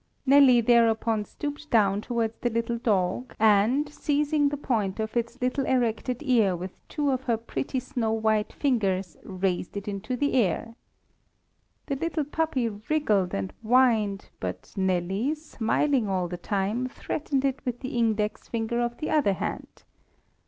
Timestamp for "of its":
4.99-5.39